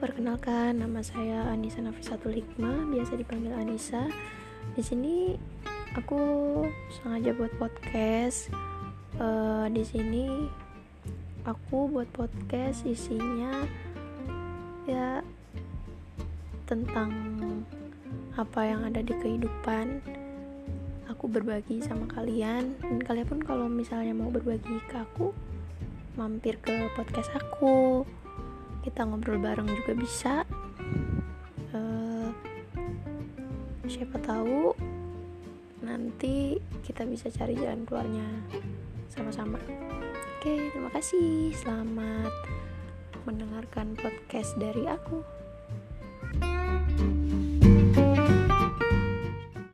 perkenalkan 0.00 0.82
nama 0.82 0.98
saya 0.98 1.46
Anissa 1.46 1.78
Nafisatul 1.78 2.34
Hikmah, 2.34 2.90
biasa 2.90 3.14
dipanggil 3.14 3.54
Anissa. 3.54 4.10
Di 4.74 4.82
sini 4.82 5.38
aku 5.94 6.20
sengaja 6.90 7.30
buat 7.36 7.52
podcast. 7.54 8.50
Uh, 9.20 9.70
di 9.70 9.86
sini 9.86 10.48
aku 11.46 11.86
buat 11.86 12.10
podcast 12.10 12.82
isinya 12.82 13.62
ya 14.90 15.22
tentang 16.66 17.10
apa 18.34 18.60
yang 18.66 18.82
ada 18.86 19.06
di 19.06 19.14
kehidupan. 19.22 20.02
Aku 21.14 21.30
berbagi 21.30 21.78
sama 21.84 22.10
kalian 22.10 22.74
dan 22.80 22.98
kalian 23.04 23.28
pun 23.28 23.40
kalau 23.44 23.70
misalnya 23.70 24.16
mau 24.16 24.34
berbagi 24.34 24.82
ke 24.88 24.96
aku, 24.98 25.30
mampir 26.18 26.58
ke 26.58 26.90
podcast 26.96 27.30
aku 27.36 28.02
kita 28.80 29.04
ngobrol 29.04 29.40
bareng 29.40 29.68
juga 29.68 29.92
bisa. 29.92 30.34
Uh, 31.70 32.32
siapa 33.86 34.16
tahu 34.22 34.72
nanti 35.84 36.58
kita 36.84 37.04
bisa 37.04 37.28
cari 37.32 37.56
jalan 37.56 37.84
keluarnya 37.84 38.26
sama-sama. 39.12 39.60
Oke 40.38 40.72
terima 40.72 40.90
kasih. 40.92 41.52
Selamat 41.56 42.32
mendengarkan 43.28 43.92
podcast 44.00 44.56
dari 44.56 44.88
aku 44.88 45.39